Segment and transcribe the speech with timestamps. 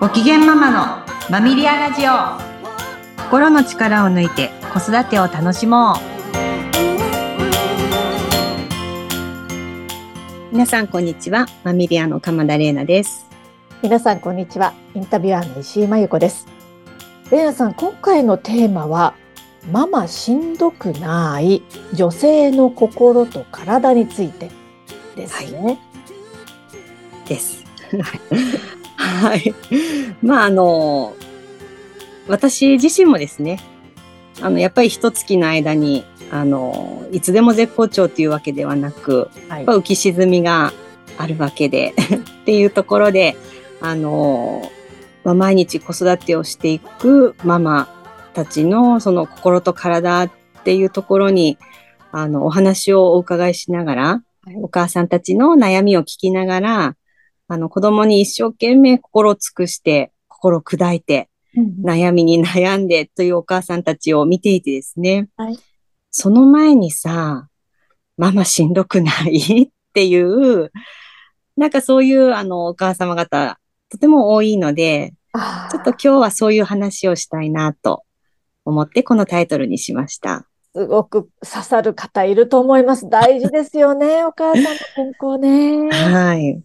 [0.00, 2.12] ご機嫌ママのマミリアラジオ。
[3.24, 5.96] 心の力を抜いて子育てを楽しもう。
[10.52, 13.26] 皆さんこんにちはマミリアの鎌田玲奈です。
[13.82, 16.46] 皆さんこんにちはインタビュアーの石井真由子です。
[17.24, 19.12] 玲奈さん今回のテーマは
[19.70, 21.62] ママしんどくない
[21.92, 24.50] 女性の心と体について
[25.14, 25.70] ですね、は
[27.26, 27.66] い、です。
[27.90, 28.79] はい。
[30.22, 31.14] まあ、あの、
[32.28, 33.60] 私自身もですね、
[34.40, 40.72] あの、やっぱり一月の間に、あの、いつでも絶好調っていうわけではなく、はい、浮き沈みが
[41.18, 41.94] あるわけで
[42.42, 43.36] っていうところで、
[43.80, 44.70] あの、
[45.24, 47.88] まあ、毎日子育てをしていくママ
[48.32, 50.30] たちのその心と体っ
[50.64, 51.58] ていうところに、
[52.12, 54.02] あの、お話をお伺いしながら、
[54.42, 56.96] はい、お母さんたちの悩みを聞きながら、
[57.52, 61.28] あの、子供に一生懸命心を尽くして、心を砕いて、
[61.82, 65.28] 悩みに悩んでというお母さんたちを見ていてですね。
[65.36, 65.58] はい、
[66.12, 67.48] その前にさ、
[68.16, 69.64] ママしんどくない？
[69.64, 70.70] っていう、
[71.56, 73.58] なんかそういうあのお母様方、
[73.88, 75.14] とても多いので、
[75.72, 78.04] ちょっと今日はそういう話をしたいなと
[78.64, 80.46] 思ってこのタイトルにしました。
[80.72, 83.08] すごく刺さる方いると思います。
[83.08, 85.90] 大事ですよね、お母さんの健康ね。
[85.90, 86.62] はい。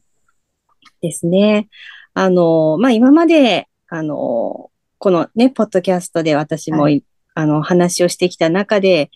[1.02, 1.68] ですね。
[2.14, 9.12] あの、まあ、今まで、あの、このね、ポッドキャストで私も、はい、あの、話をしてきた中で、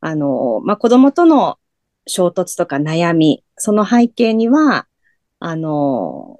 [0.00, 1.58] あの、まあ、子供との
[2.06, 4.86] 衝突とか悩み、その背景には、
[5.40, 6.36] あの、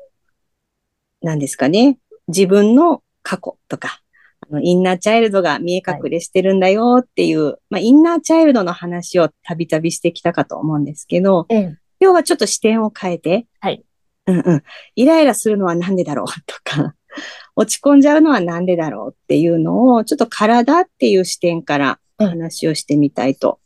[1.22, 1.98] 何ですかね、
[2.28, 4.00] 自分の過去とか、
[4.40, 11.60] あのインナーチャイルドが見え隠れしてるんだよっていう、はい、まあ、インナーチャイルドの話をたびたびしてきたかと思うんですけど、ええ、
[12.00, 13.82] 今日はちょっと視点を変えて、はい、
[14.26, 14.62] うんうん。
[14.94, 16.94] イライラするのはなんでだろうとか、
[17.56, 23.60] 落ち込んじゃうのはなんでだろうっていうのを、ちょっと体っていう視点から話をしてみたいと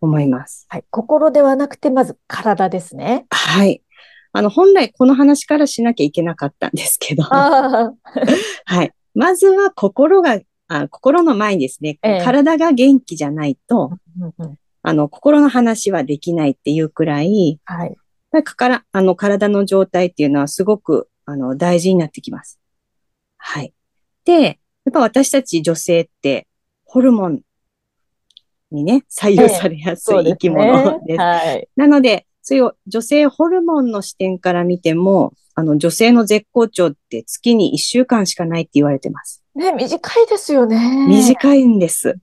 [0.00, 0.66] 思います。
[0.68, 0.84] はい。
[0.90, 3.26] 心ではなくて、まず体ですね。
[3.30, 3.82] はい。
[4.32, 7.22] あの、本来この話からしなきゃいけなかったんですけど。
[7.24, 7.94] は
[8.82, 8.92] い。
[9.14, 13.92] まずは心が、あ心の前にですね、ええ、体が元気じゃないと、
[14.82, 17.96] あの、心の話はできないっていうくらい、はい、
[18.42, 22.58] から、あの、体の状態っていうのはすごく、あの、大事になってきます。
[23.38, 23.72] はい。
[24.24, 24.50] で、や
[24.90, 26.46] っぱ私たち女性って、
[26.84, 27.40] ホルモン
[28.70, 31.20] にね、左右されやすい生き物です。
[31.20, 39.42] はい、なので、そういう女性ホルモンの視点から見ても、あの、女性の絶好調って月に1週間しかないって言われてます。
[39.54, 41.06] ね、短いですよね。
[41.08, 42.14] 短いんです。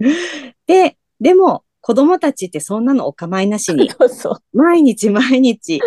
[0.66, 3.88] で、でも、子供たちってそんなのお構いなしに、
[4.52, 5.80] 毎日毎日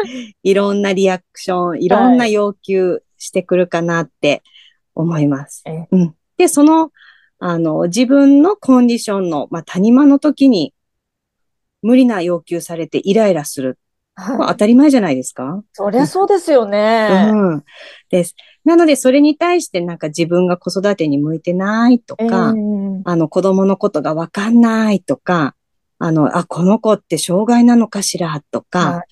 [0.44, 4.42] いろんなリアクション、いろんな要求してくるかなって
[4.96, 5.62] 思います。
[5.66, 6.92] はい、うん、で、その、
[7.40, 10.74] あの、自分のコンディションの、まあ、谷間の時に
[11.82, 13.78] 無理な要求されてイライラする。
[14.16, 17.30] はい、まあ、当たり前じゃないですかそりゃそうですよね。
[17.34, 17.64] うん。
[18.10, 18.36] です。
[18.64, 25.56] なので、それに対してなんか自分が子育てに向いてないとか、えー、あの子供のことがわかんないとか、
[26.00, 28.42] あの、あ、この子って障害なのかしら？
[28.52, 29.04] とか、はい、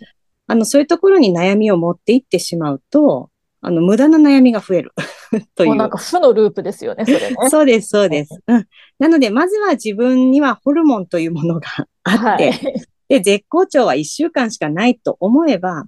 [0.48, 3.30] あの、そういうところに悩みを持っていってしまうと、
[3.62, 4.94] あの、無駄な悩みが増える
[5.56, 5.70] という。
[5.70, 7.36] もうなんか負のループですよね、それね。
[7.50, 8.42] そうです、そうです。
[8.48, 8.68] うん。
[9.00, 11.68] なので、まずは自分にはホルモンというものが
[12.04, 15.86] あって、はい、で、絶好調は1週間しかないと思えば、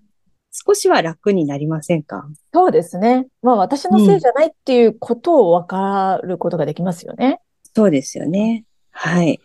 [0.51, 2.27] 少しは楽になりませんか？
[2.53, 3.27] そうですね。
[3.41, 7.39] まあ私のせいじゃないっていうことを分かることができますよね。
[7.77, 8.65] うん、そうですよね。
[8.91, 9.39] はい。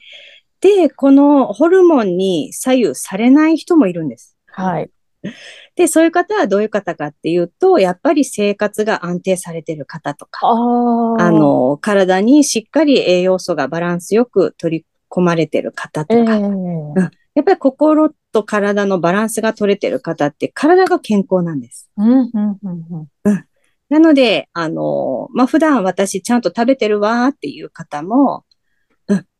[0.64, 4.34] で、このホルモンに左右されない人もいるんです。
[4.46, 4.90] はい。
[5.76, 17.10] で、そういう方はどういう方かっていうと、やっぱり生活が安定されてる方とか、あの、体にしっかり栄養素がバランスよく取り込まれてる方とか、えー、うん、や
[17.42, 21.90] っぱり心と体のバランスが取れてる方って体が健康なんです。
[21.98, 22.30] うん
[23.90, 28.44] なので、あの、まあ、普段私ちゃんと食べてるわっていう方も、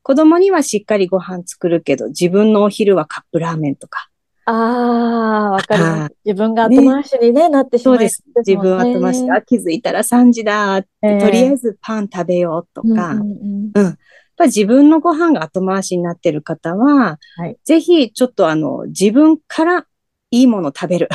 [0.05, 4.11] 子供にはしっかりご飯作るけど、自分のお昼はカップラーメンとか。
[4.45, 6.15] ああ、わかります。
[6.27, 8.23] 自分が後回しにね、ねなってしまう、ね、そうです。
[8.47, 13.97] 自分後回しあ、気づいたら3時だとりあえずパン食べようとか、うん、うんうん、
[14.45, 19.87] 自分のご飯が後回しになってる方は、はい、ぜひちょっとあの、自分から
[20.31, 21.09] いいものを食べる。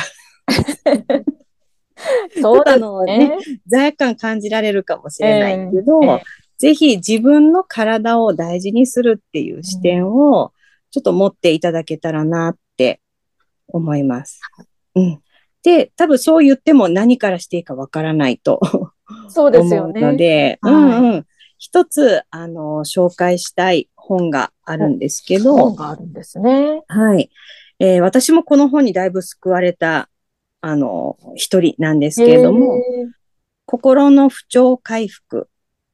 [2.42, 3.36] そうだ のね。
[3.68, 6.20] 罪悪感感じられるかもしれないけど、えーえー
[6.60, 10.52] ぜひ自分の体を大事にするっていう視点を
[10.90, 13.00] ちょっと持っていただけたらなって
[13.68, 14.40] 思います。
[14.94, 15.22] うん。
[15.62, 18.60] で、多分そう言っても何からしていいかわからないと
[19.30, 20.00] そうですよね。
[20.00, 21.26] 思うので、はいうんうん。
[21.56, 26.82] 一つ、あの、紹介したい本があるんですけど本、があるんですね。
[26.88, 27.30] はい。
[27.78, 30.10] えー私もこの本にだいぶ救われた、
[30.60, 32.80] あの、一人なんですけれども、へ
[33.64, 35.48] 心の不調回復、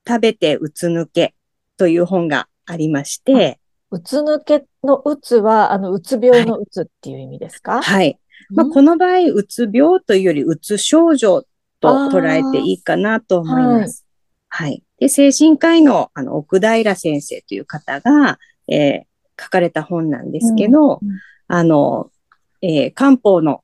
[0.06, 1.34] 食べてうつ抜け
[1.76, 7.82] という本がありまして、ーうつ抜けのうつは、あの、うつ病のうつっていう意味ですか？
[7.82, 8.18] はい。
[8.50, 11.42] まあ、うんこの場合、うつ病というよりうつ症状
[11.80, 14.04] と捉えていいかなと思います。
[14.48, 14.82] はい。
[14.98, 18.38] で、精神科医の、あの、奥平先生という方が、
[18.68, 19.02] えー
[19.38, 21.18] 書かれた本なんですけど、うんうん
[21.48, 22.10] あの、
[22.62, 23.62] えー漢方の、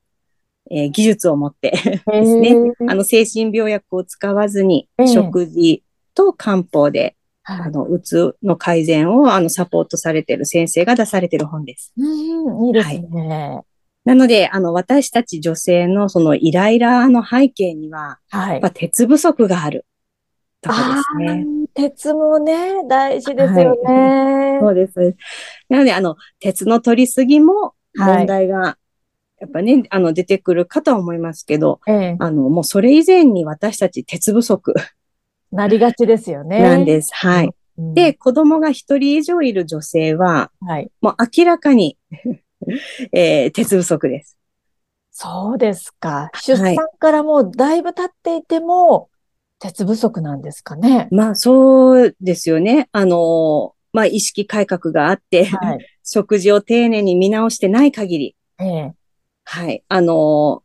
[0.69, 2.91] えー技術を持ってですへね、ー。
[2.91, 11.93] あの、精神病薬を使わずにええ、食事と漢方で、はいあの、うつの改善を、あの、サポートされている先生が出されている本です。
[11.97, 13.61] うん、いいですね。
[14.05, 18.69] なので、あの、私たち女性のそのイライラの背景には、はいやっぱ。
[18.69, 19.85] 鉄不足がある
[20.61, 21.45] とかですね。
[21.73, 24.59] 鉄もね、大事ですよね。
[24.61, 25.15] そうです。
[25.69, 28.77] なので、あの、鉄の取りすぎも問題が、
[29.39, 34.73] やっぱね、あの、出てくるかとは思いますけど、ええ、あの、もうそれ以前に私たち鉄不足
[35.53, 36.59] なりがちですよね。
[36.59, 37.13] なんです。
[37.13, 37.51] はい。
[37.77, 37.93] うん。
[37.93, 40.91] で、子供が一人以上いる女性は、はい。
[41.01, 41.97] もう明らかに、
[43.13, 44.37] えー鉄不足です。
[45.11, 46.31] そうですか。
[46.41, 49.09] 出産からもうだいぶ経っていても、
[49.59, 51.07] 鉄不足なんですかね。
[51.11, 52.89] まあ、そうですよね。
[52.91, 55.87] あの、まあ、意識改革があって、はい。
[56.03, 58.93] 食事を丁寧に見直してない限り、ええ。
[59.45, 59.83] はい。
[59.87, 60.63] あの、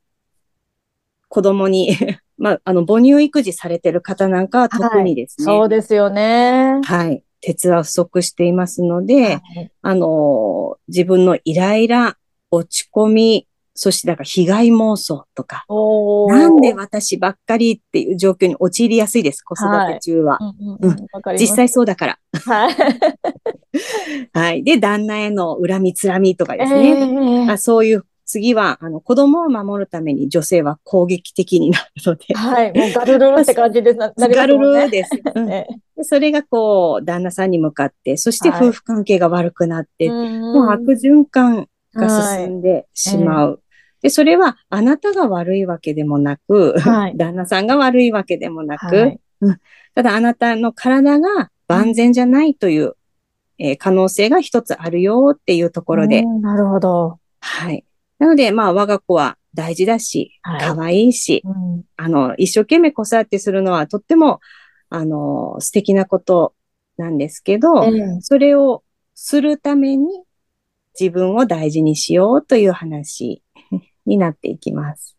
[1.28, 1.94] 子供に、
[2.38, 5.44] まあ、あの、母乳育児されてる方なんかは特にですね。
[5.44, 6.80] そうですよね。
[6.84, 7.22] はい。
[7.40, 12.16] 鉄は不足していますので、はいあの、自分のイライラ、
[12.50, 19.64] 落ち込み、そしてだから被害妄想とか、なんで私ばっかりっていう状況に陥りやすいです、子育
[19.94, 20.38] て中は。
[20.40, 22.18] うんうんうんわかります実際そうだから。
[22.44, 22.74] はい。
[24.34, 24.64] はい。
[24.64, 27.44] で、旦那への恨みつらみとかですえね。
[27.46, 32.72] えあそういう、次は、あの、子供を守るために女性は攻撃的になるので、はい。
[32.74, 33.96] もうガルルルって感じです。
[33.98, 35.10] ななりまガルすもんねルです。
[35.34, 35.48] うん
[36.04, 43.62] それがこう、旦那さんに向かって、そしてはい夫婦関係が悪くなって、えもう悪循環が進んでしまう。
[44.02, 49.20] で、それはあなたが悪いわけでもなく、はい 旦那さんが悪いわけでもなく、はい
[49.94, 52.94] ただあなたの体が万全じゃないという、
[53.58, 57.18] えー可能性が一つあるよっていうところで、うんなるほど。
[57.40, 57.84] はい。
[58.18, 64.40] なので、まあ、我が子は大事だし、はい可愛いし、うんあの、一生懸命子育てするのはとっても、
[64.88, 66.54] あの、素敵なこと
[66.96, 68.82] なんですけど、ええそれを
[69.14, 70.06] するために
[70.98, 73.42] 自分を大事にしようという話
[74.06, 75.16] になっていきます。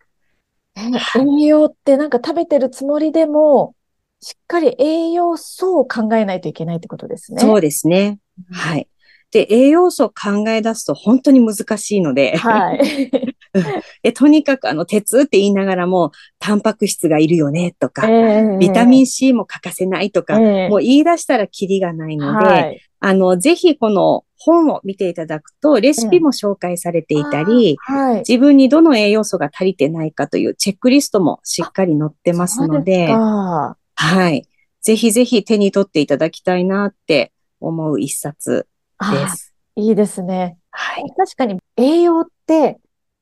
[0.75, 3.75] 栄養ってなんか食べてるつもりでも、
[4.21, 7.41] しっかり栄養素を考えないといけないってことですね。
[7.41, 8.19] そうですね。
[8.51, 8.87] はい。
[9.31, 13.11] で、栄養素を考え出すと本当に難しいので、はい。
[14.03, 22.81] でとにかくあの、鉄って言いながらも、タンパク質がいるよねとか、ええビタミン C も欠かせないとか、ええもう言い出したらキリがないので、はい。
[23.01, 28.17] あの、ぜひこの本を見ていただくと、レシピも紹介されていたり、はい。
[28.19, 34.47] 自分にどの栄養素が足りてないかというチェックリストもしっかり載ってますので、かはい。
[34.81, 38.67] ぜひぜひ手に取っていただきたいなって思う一冊
[38.99, 39.53] であす。
[39.75, 40.57] いいですね。
[40.71, 41.03] はい。
[41.15, 42.79] 確かに栄養って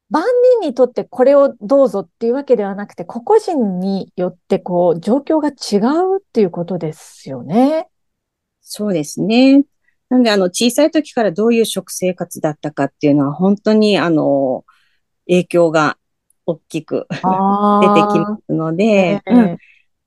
[0.10, 0.24] 万
[0.62, 5.82] 人にとってこれをどうぞっていうわけではなくて、個々人によってこう状況が違
[6.16, 7.90] うっていうことですよね。
[8.62, 9.64] そうですね。
[10.10, 14.66] なので、あの、小さい時からどういう食生活だったかっていうのは、本当に、あの、
[15.28, 15.98] 影響が
[16.46, 19.58] 大きく出てきますので、えうん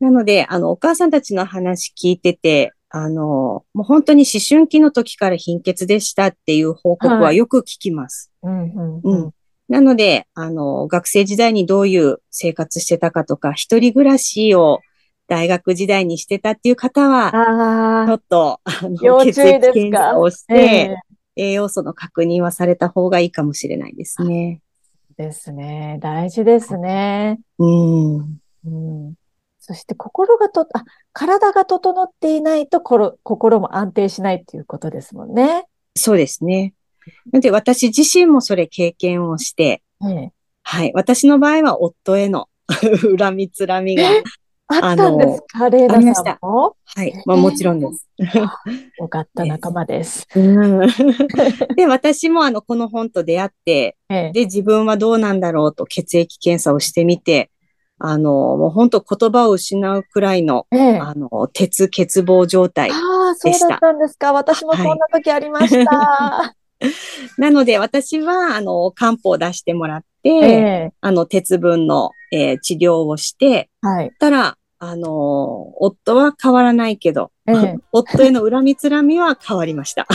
[0.00, 8.32] なので、あの、お母さんたちの話聞いてて、あの、もう本当に思春期の時から貧血でしたっていう報告はよく聞きます。
[8.42, 9.32] うんうんううんん。
[9.68, 14.80] なので、あの、学生時代にどういう生活してたかとか、一人暮らしを
[15.28, 17.38] 大学時代にしてたっていう方は、
[18.04, 21.02] ちょあっと、あの、血液検査をしあ、て、え
[21.36, 24.62] 栄養素の確認はされた方がいいかもしれないですね。
[25.18, 25.98] えですね。
[26.00, 27.40] 大事ですね。
[27.58, 27.64] う
[28.22, 28.40] ん。
[28.64, 29.14] うん。
[29.58, 35.66] そして心がと、あ、体が整っていないと心心も安定しないっていうことですもんね。
[35.96, 36.74] そうですね。
[37.32, 40.92] なので、私自身もそれ経験をして、ええはい。
[40.94, 42.48] 私の場合は夫への
[43.18, 44.08] 恨みつらみが、
[44.72, 47.22] あったんですか、レイありましたナさんもはい。
[47.26, 48.08] まあもちろんです。
[48.98, 50.28] よかった仲間です。
[50.36, 50.86] うん
[51.74, 57.50] で、私もあの、この本と出会って、ええで、自分はどうなんだろうと血液検査をしてみて、
[58.02, 60.98] あの、もう本当言葉を失うくらいの、ええ。
[60.98, 62.90] あの、鉄欠乏状態。
[62.90, 64.32] ああ、そうでしただったんですか。
[64.32, 66.54] 私もそんな時ありました。
[67.36, 70.92] なので、私は、あの、漢方を出してもらって、ええ。
[71.02, 74.12] あの、鉄分の、えー治療をして、はい。
[74.18, 80.06] たら、あの、夫は変わらないけど、ええ 夫への恨みつらみは変わりました。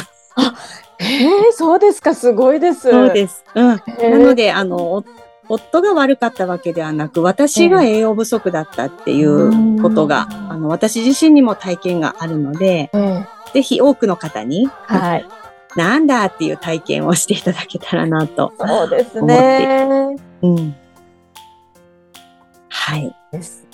[1.00, 2.16] ええ、そうですか。
[2.16, 2.90] すごいです。
[2.90, 3.44] そうです。
[3.54, 3.72] うん。
[4.00, 5.04] ええなので、あの、お
[5.50, 13.26] 夫が悪かったわけではなく、私が栄養不足だったっていうことが、うんあの、私自身にも体験があるので、ええ。
[13.54, 15.26] ぜひ多くの方に、はい。
[15.76, 18.54] なんだっていう体験をしていただけたらなと。
[18.58, 20.16] そうですね。
[20.42, 20.76] うん。
[22.70, 23.16] はい。
[23.32, 23.68] です。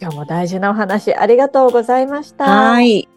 [0.00, 2.44] 今日も大事なお話ありがとうございました。
[2.44, 3.08] はい。